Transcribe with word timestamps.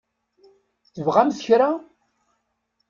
Tebɣamt 0.93 1.41
kra? 1.45 1.69